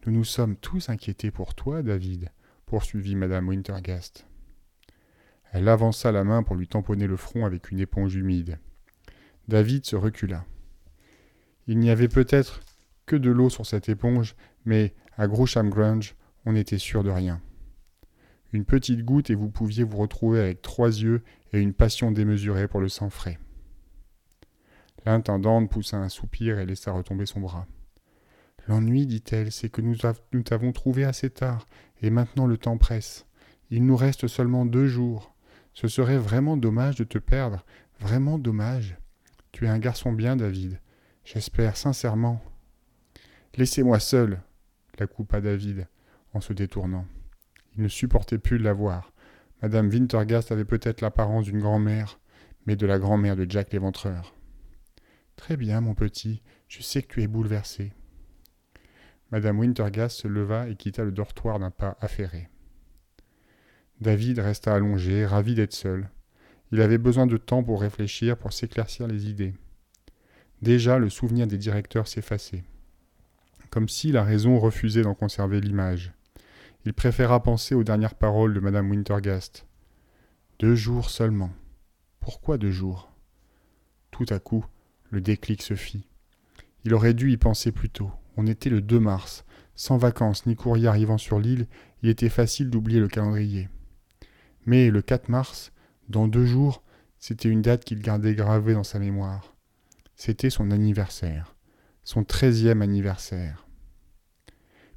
[0.04, 2.30] Nous nous sommes tous inquiétés pour toi, David,
[2.66, 4.26] poursuivit madame Wintergast.
[5.52, 8.58] Elle avança la main pour lui tamponner le front avec une éponge humide.
[9.48, 10.44] David se recula.
[11.66, 12.60] Il n'y avait peut-être
[13.06, 17.40] que de l'eau sur cette éponge, mais à Grosham Grange, on n'était sûr de rien.
[18.52, 22.68] Une petite goutte et vous pouviez vous retrouver avec trois yeux et une passion démesurée
[22.68, 23.38] pour le sang frais.
[25.04, 27.66] L'intendante poussa un soupir et laissa retomber son bras.
[28.68, 29.96] L'ennui, dit-elle, c'est que nous,
[30.42, 31.66] t'avons trouvé assez tard,
[32.00, 33.26] et maintenant le temps presse.
[33.70, 35.34] Il nous reste seulement deux jours.
[35.74, 37.64] Ce serait vraiment dommage de te perdre,
[37.98, 38.96] vraiment dommage.
[39.50, 40.80] Tu es un garçon bien, David.
[41.24, 42.42] J'espère sincèrement.
[43.56, 44.40] Laissez-moi seul,
[44.98, 45.88] la coupa David,
[46.32, 47.06] en se détournant.
[47.76, 49.11] Il ne supportait plus de la voir.
[49.62, 52.18] Madame Wintergast avait peut-être l'apparence d'une grand-mère,
[52.66, 54.34] mais de la grand-mère de Jack l'éventreur.
[55.36, 57.92] Très bien, mon petit, je sais que tu es bouleversé.
[59.30, 62.48] Madame Wintergast se leva et quitta le dortoir d'un pas affairé.
[64.00, 66.10] David resta allongé, ravi d'être seul.
[66.72, 69.54] Il avait besoin de temps pour réfléchir, pour s'éclaircir les idées.
[70.60, 72.64] Déjà, le souvenir des directeurs s'effaçait,
[73.70, 76.12] comme si la raison refusait d'en conserver l'image.
[76.84, 79.66] Il préféra penser aux dernières paroles de madame Wintergast.
[80.58, 81.50] Deux jours seulement.
[82.18, 83.12] Pourquoi deux jours?
[84.10, 84.64] Tout à coup,
[85.10, 86.08] le déclic se fit.
[86.84, 88.10] Il aurait dû y penser plus tôt.
[88.36, 89.44] On était le 2 mars.
[89.74, 91.66] Sans vacances ni courrier arrivant sur l'île,
[92.02, 93.68] il était facile d'oublier le calendrier.
[94.66, 95.72] Mais le 4 mars,
[96.08, 96.82] dans deux jours,
[97.18, 99.54] c'était une date qu'il gardait gravée dans sa mémoire.
[100.16, 101.54] C'était son anniversaire,
[102.02, 103.66] son treizième anniversaire.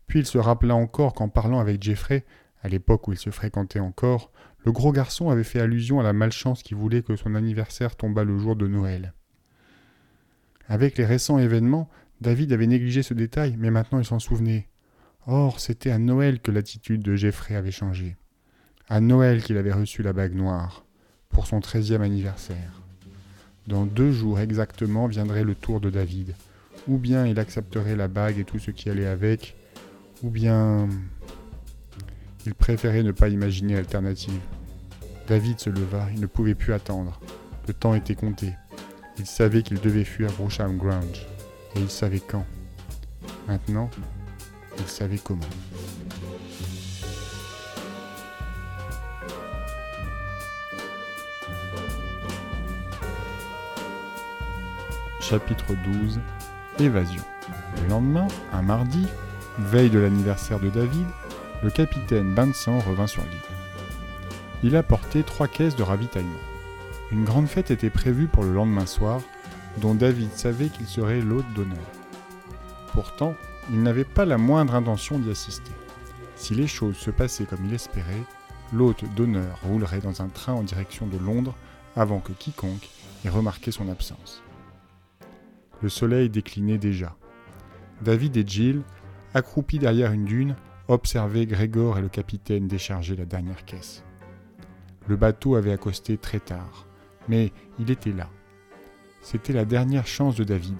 [0.07, 2.25] Puis il se rappela encore qu'en parlant avec Jeffrey,
[2.61, 4.31] à l'époque où ils se fréquentaient encore,
[4.65, 8.23] le gros garçon avait fait allusion à la malchance qui voulait que son anniversaire tombât
[8.23, 9.13] le jour de Noël.
[10.67, 11.89] Avec les récents événements,
[12.21, 14.67] David avait négligé ce détail, mais maintenant il s'en souvenait.
[15.27, 18.15] Or, c'était à Noël que l'attitude de Jeffrey avait changé.
[18.89, 20.85] À Noël qu'il avait reçu la bague noire
[21.29, 22.81] pour son treizième anniversaire.
[23.67, 26.35] Dans deux jours exactement viendrait le tour de David.
[26.87, 29.55] Ou bien il accepterait la bague et tout ce qui allait avec,
[30.23, 30.88] ou bien
[32.45, 34.39] il préférait ne pas imaginer alternative.
[35.28, 37.19] David se leva, il ne pouvait plus attendre.
[37.67, 38.54] Le temps était compté.
[39.17, 41.25] Il savait qu'il devait fuir Brosham Grange.
[41.75, 42.45] Et il savait quand.
[43.47, 43.89] Maintenant,
[44.78, 45.41] il savait comment.
[55.19, 55.73] Chapitre
[56.04, 56.19] 12
[56.78, 57.23] Évasion.
[57.82, 59.08] Le lendemain, un mardi,
[59.59, 61.07] veille de l'anniversaire de David,
[61.63, 63.31] le capitaine Vincent revint sur l'île.
[64.63, 66.31] Il apportait trois caisses de ravitaillement.
[67.11, 69.21] Une grande fête était prévue pour le lendemain soir,
[69.77, 71.77] dont David savait qu'il serait l'hôte d'honneur.
[72.93, 73.35] Pourtant,
[73.71, 75.71] il n'avait pas la moindre intention d'y assister.
[76.35, 78.23] Si les choses se passaient comme il espérait,
[78.73, 81.55] l'hôte d'honneur roulerait dans un train en direction de Londres
[81.95, 82.89] avant que quiconque
[83.23, 84.43] ait remarqué son absence.
[85.81, 87.15] Le soleil déclinait déjà.
[88.01, 88.81] David et Jill,
[89.36, 90.56] accroupis derrière une dune,
[90.88, 94.04] observaient Grégor et le capitaine décharger la dernière caisse.
[95.08, 96.88] Le bateau avait accosté très tard,
[97.28, 98.30] mais il était là.
[99.21, 100.78] C'était la dernière chance de David.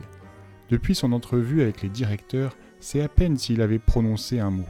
[0.70, 4.68] Depuis son entrevue avec les directeurs, c'est à peine s'il avait prononcé un mot.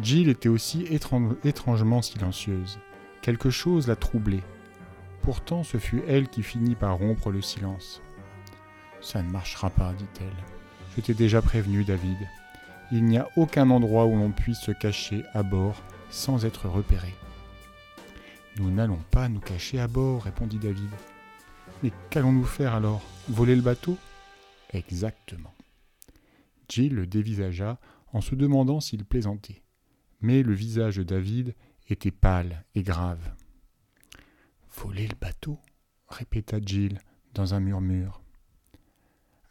[0.00, 0.86] Jill était aussi
[1.42, 2.78] étrangement silencieuse.
[3.22, 4.44] Quelque chose la troublait.
[5.22, 8.02] Pourtant, ce fut elle qui finit par rompre le silence.
[9.00, 10.55] Ça ne marchera pas, dit-elle.
[10.96, 12.16] Je déjà prévenu, David.
[12.90, 17.14] Il n'y a aucun endroit où l'on puisse se cacher à bord sans être repéré.
[18.58, 20.90] Nous n'allons pas nous cacher à bord, répondit David.
[21.82, 23.02] Mais qu'allons-nous faire alors?
[23.28, 23.98] Voler le bateau?
[24.72, 25.54] Exactement.
[26.68, 27.78] Jill le dévisagea
[28.12, 29.62] en se demandant s'il plaisantait.
[30.20, 31.54] Mais le visage de David
[31.88, 33.34] était pâle et grave.
[34.74, 35.58] Voler le bateau?
[36.08, 36.98] répéta Jill
[37.34, 38.22] dans un murmure.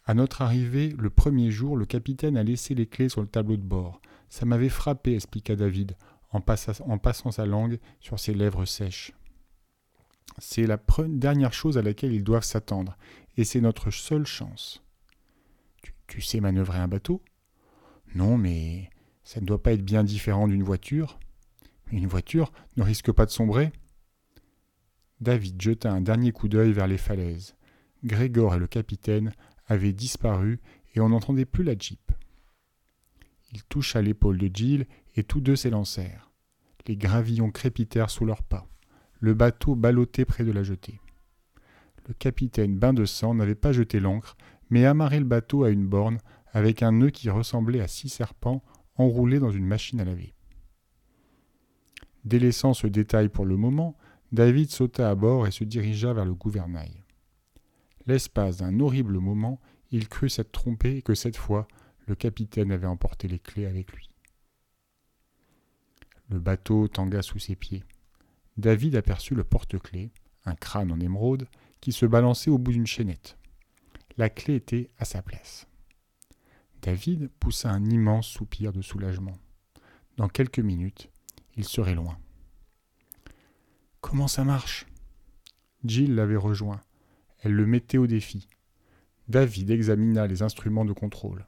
[0.06, 3.56] À notre arrivée, le premier jour, le capitaine a laissé les clés sur le tableau
[3.56, 4.00] de bord.
[4.28, 5.96] Ça m'avait frappé, expliqua David,
[6.30, 9.12] en, passant sa langue sur ses lèvres sèches.
[10.38, 12.96] C'est la dernière chose à laquelle ils doivent s'attendre,
[13.36, 14.82] et c'est notre seule chance.
[15.82, 17.20] Tu, tu sais manœuvrer un bateau?
[18.14, 18.90] Non, mais
[19.24, 21.18] ça ne doit pas être bien différent d'une voiture.
[21.90, 23.72] Une voiture ne risque pas de sombrer
[25.20, 27.56] David jeta un dernier coup d'œil vers les falaises.
[28.04, 29.32] Grégor et le capitaine
[29.66, 30.60] avaient disparu
[30.94, 32.12] et on n'entendait plus la jeep.
[33.52, 36.32] Il toucha l'épaule de Jill et tous deux s'élancèrent.
[36.86, 38.66] Les gravillons crépitèrent sous leurs pas.
[39.18, 41.00] Le bateau ballottait près de la jetée.
[42.06, 44.36] Le capitaine Bain de Sang n'avait pas jeté l'ancre,
[44.70, 46.18] mais amarré le bateau à une borne
[46.52, 48.62] avec un nœud qui ressemblait à six serpents
[48.96, 50.34] enroulés dans une machine à laver.
[52.24, 53.96] Délaissant ce détail pour le moment,
[54.32, 57.05] David sauta à bord et se dirigea vers le gouvernail.
[58.06, 61.66] L'espace d'un horrible moment, il crut s'être trompé et que cette fois,
[62.06, 64.10] le capitaine avait emporté les clés avec lui.
[66.28, 67.84] Le bateau tangua sous ses pieds.
[68.56, 70.10] David aperçut le porte-clés,
[70.44, 71.46] un crâne en émeraude,
[71.80, 73.36] qui se balançait au bout d'une chaînette.
[74.16, 75.68] La clé était à sa place.
[76.82, 79.36] David poussa un immense soupir de soulagement.
[80.16, 81.10] Dans quelques minutes,
[81.56, 82.18] il serait loin.
[84.00, 84.86] Comment ça marche?
[85.84, 86.80] Jill l'avait rejoint.
[87.40, 88.48] Elle le mettait au défi.
[89.28, 91.46] David examina les instruments de contrôle.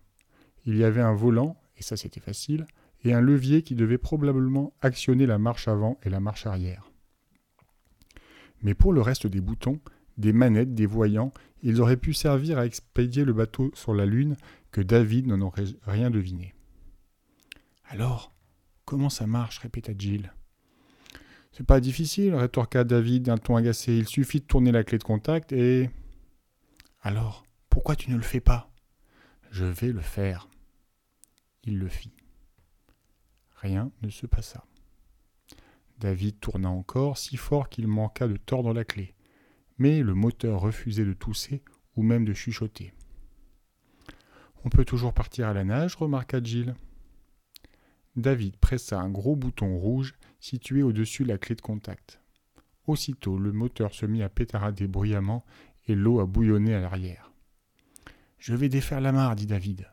[0.66, 2.66] Il y avait un volant, et ça c'était facile,
[3.05, 6.90] et un levier qui devait probablement actionner la marche avant et la marche arrière.
[8.62, 9.81] Mais pour le reste des boutons,
[10.16, 14.37] des manettes, des voyants, ils auraient pu servir à expédier le bateau sur la Lune
[14.72, 16.55] que David n'en aurait rien deviné.
[17.88, 18.33] Alors,
[18.85, 20.33] comment ça marche répéta Jill.
[21.52, 23.96] C'est pas difficile, rétorqua David d'un ton agacé.
[23.96, 25.90] Il suffit de tourner la clé de contact et.
[27.00, 28.70] Alors, pourquoi tu ne le fais pas?
[29.50, 30.48] Je vais le faire.
[31.64, 32.12] Il le fit.
[33.56, 34.64] Rien ne se passa.
[35.98, 39.14] David tourna encore si fort qu'il manqua de tordre la clé,
[39.78, 41.62] mais le moteur refusait de tousser
[41.96, 42.92] ou même de chuchoter.
[44.64, 46.74] On peut toujours partir à la nage, remarqua Jill.
[48.16, 52.20] David pressa un gros bouton rouge situé au-dessus de la clé de contact.
[52.87, 55.44] Aussitôt, le moteur se mit à pétarader bruyamment
[55.87, 57.33] et l'eau a bouillonné à l'arrière.
[58.38, 59.88] Je vais défaire la mare, dit David.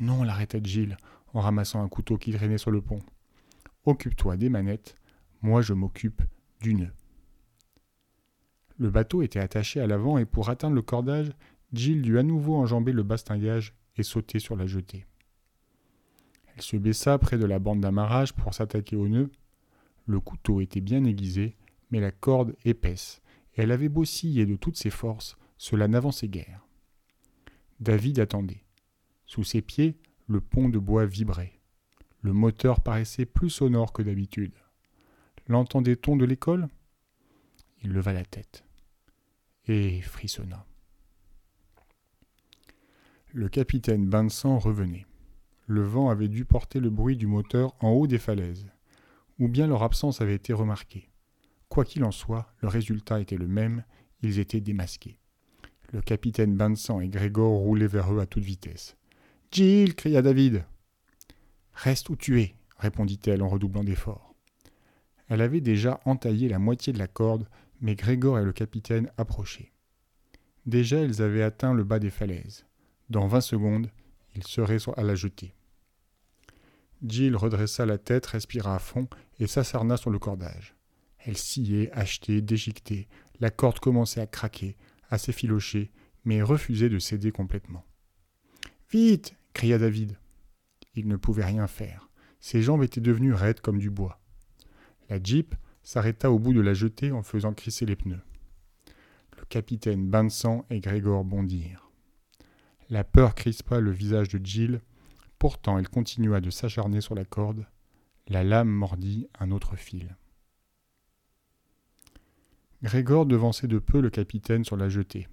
[0.00, 0.96] Non, l'arrêta Jill
[1.34, 3.00] en ramassant un couteau qui traînait sur le pont.
[3.84, 4.94] Occupe-toi des manettes,
[5.42, 6.22] moi je m'occupe
[6.60, 6.92] du nœud.
[8.78, 11.30] Le bateau était attaché à l'avant et pour atteindre le cordage,
[11.72, 15.06] Jill dut à nouveau enjamber le bastingage et sauter sur la jetée.
[16.54, 19.30] Elle se baissa près de la bande d'amarrage pour s'attaquer au nœud.
[20.08, 21.54] Le couteau était bien aiguisé,
[21.90, 23.20] mais la corde épaisse,
[23.54, 26.66] elle avait beau de toutes ses forces, cela n'avançait guère.
[27.78, 28.64] David attendait.
[29.26, 31.60] Sous ses pieds, le pont de bois vibrait.
[32.22, 34.54] Le moteur paraissait plus sonore que d'habitude.
[35.46, 36.68] L'entendait-on de l'école?
[37.82, 38.64] Il leva la tête
[39.66, 40.64] et frissonna.
[43.34, 45.04] Le capitaine Vincent revenait.
[45.66, 48.70] Le vent avait dû porter le bruit du moteur en haut des falaises,
[49.38, 51.08] ou bien leur absence avait été remarquée.
[51.68, 53.84] Quoi qu'il en soit, le résultat était le même,
[54.22, 55.18] ils étaient démasqués.
[55.92, 58.96] Le capitaine Vincent et Grégor roulaient vers eux à toute vitesse.
[59.50, 60.64] Jill cria David.
[61.72, 64.34] Reste où tu es, répondit-elle en redoublant d'efforts.
[65.28, 67.48] Elle avait déjà entaillé la moitié de la corde,
[67.80, 69.72] mais Grégor et le capitaine approchaient.
[70.66, 72.66] Déjà ils avaient atteint le bas des falaises.
[73.08, 73.90] Dans vingt secondes,
[74.34, 75.54] ils seraient à la jetée.
[77.06, 79.08] Jill redressa la tête, respira à fond
[79.38, 80.74] et s'acharna sur le cordage.
[81.18, 83.08] Elle sciait, achetait, déchiquetait.
[83.40, 84.76] La corde commençait à craquer,
[85.10, 85.90] à s'effilocher,
[86.24, 87.84] mais refusait de céder complètement.
[88.90, 90.16] Vite cria David.
[90.94, 92.08] Il ne pouvait rien faire.
[92.40, 94.20] Ses jambes étaient devenues raides comme du bois.
[95.08, 98.20] La Jeep s'arrêta au bout de la jetée en faisant crisser les pneus.
[99.38, 101.90] Le capitaine Vincent et Grégor bondirent.
[102.90, 104.80] La peur crispa le visage de Jill,
[105.38, 107.66] pourtant elle continua de s'acharner sur la corde.
[108.26, 110.16] La lame mordit un autre fil.
[112.82, 115.26] Grégor devançait de peu le capitaine sur la jetée.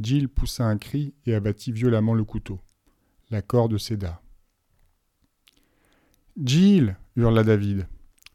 [0.00, 2.58] Jill poussa un cri et abattit violemment le couteau.
[3.30, 4.22] La corde céda.
[6.42, 7.86] Jill hurla David.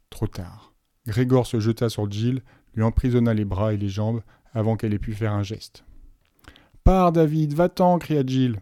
[0.10, 0.74] Trop tard.
[1.08, 2.44] Grégor se jeta sur Jill,
[2.76, 4.22] lui emprisonna les bras et les jambes
[4.54, 5.84] avant qu'elle ait pu faire un geste.
[6.84, 8.60] Pars, David, va-t'en cria Jill.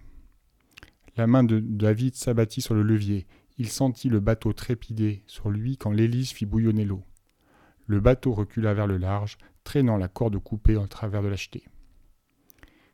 [1.15, 3.28] La main de David s'abattit sur le levier.
[3.58, 7.04] Il sentit le bateau trépider sur lui quand l'hélice fit bouillonner l'eau.
[7.86, 11.65] Le bateau recula vers le large, traînant la corde coupée en travers de la jetée.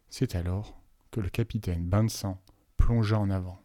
[0.10, 2.42] C'est alors que le capitaine Vincent
[2.76, 3.62] plongea en avant.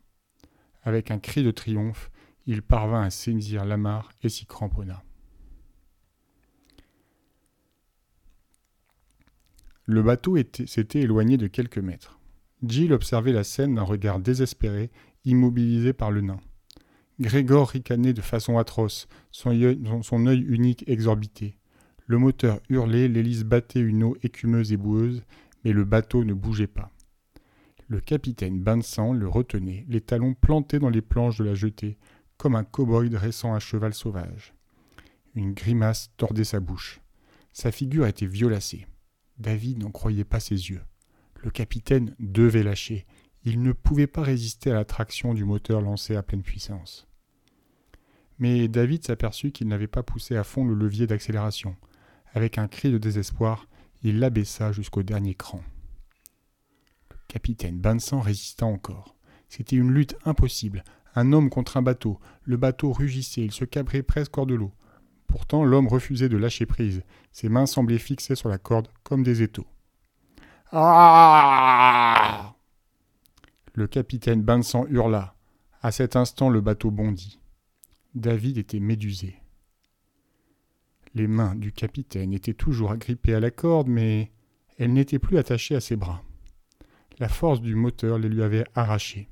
[0.82, 2.10] Avec un cri de triomphe,
[2.46, 5.02] il parvint à saisir l'amarre et s'y cramponna.
[9.86, 10.36] Le bateau
[10.66, 12.18] s'était éloigné de quelques mètres.
[12.66, 14.90] Jill observait la scène d'un regard désespéré,
[15.24, 16.40] immobilisé par le nain.
[17.20, 21.58] Grégor ricanait de façon atroce, son œil, unique exorbité.
[22.06, 25.22] Le moteur hurlait, l'hélice battait une eau écumeuse et boueuse,
[25.64, 26.90] mais le bateau ne bougeait pas.
[27.88, 31.98] Le capitaine Vincent le retenait, les talons plantés dans les planches de la jetée,
[32.36, 34.54] comme un cow-boy dressant un cheval sauvage.
[35.34, 37.00] Une grimace tordait sa bouche.
[37.52, 38.86] Sa figure était violacée.
[39.38, 40.82] David n'en croyait pas ses yeux.
[41.44, 43.04] Le capitaine devait lâcher.
[43.44, 47.06] Il ne pouvait pas résister à l'attraction du moteur lancé à pleine puissance.
[48.38, 51.76] Mais David s'aperçut qu'il n'avait pas poussé à fond le levier d'accélération.
[52.32, 53.68] Avec un cri de désespoir,
[54.02, 55.62] il l'abaissa jusqu'au dernier cran.
[57.10, 59.14] Le capitaine Vincent résista encore.
[59.50, 60.82] C'était une lutte impossible.
[61.14, 62.18] Un homme contre un bateau.
[62.44, 64.72] Le bateau rugissait, il se cabrait presque hors de l'eau.
[65.26, 67.02] Pourtant, l'homme refusait de lâcher prise.
[67.32, 69.66] Ses mains semblaient fixées sur la corde comme des étaux.
[70.72, 72.54] Ah
[73.74, 75.34] Le capitaine Vincent hurla.
[75.82, 77.38] À cet instant, le bateau bondit.
[78.14, 79.36] David était médusé.
[81.14, 84.32] Les mains du capitaine étaient toujours agrippées à la corde, mais
[84.78, 86.22] elles n'étaient plus attachées à ses bras.
[87.18, 89.28] La force du moteur les lui avait arrachées.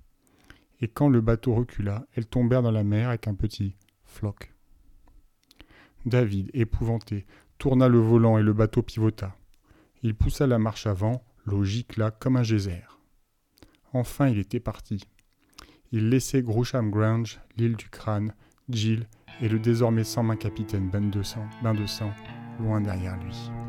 [0.80, 3.74] Et quand le bateau recula, elles tombèrent dans la mer avec un petit
[4.04, 4.52] floc.
[6.06, 7.26] David, épouvanté,
[7.58, 9.36] tourna le volant et le bateau pivota.
[10.02, 12.82] Il poussa la marche avant, l'eau gicla comme un geyser.
[13.92, 15.04] Enfin, il était parti.
[15.92, 18.34] Il laissait Groucham Grange, l'île du crâne,
[18.68, 19.06] Jill
[19.40, 21.46] et le désormais sans main capitaine Bain de sang,
[22.58, 23.61] loin derrière lui.